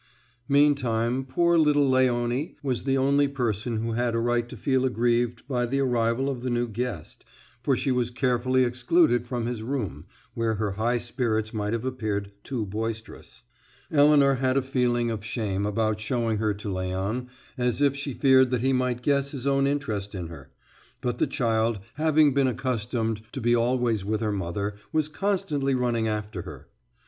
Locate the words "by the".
5.47-5.79